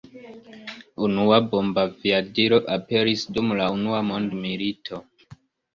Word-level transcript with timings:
Unua 1.07 1.37
bombaviadilo 1.51 2.59
aperis 2.79 3.27
dum 3.37 3.55
la 3.61 3.71
unua 3.79 4.05
mondmilito. 4.11 5.07